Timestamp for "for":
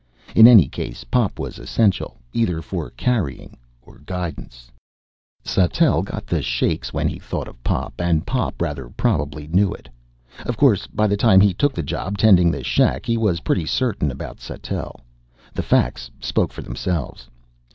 2.63-2.89, 16.51-16.63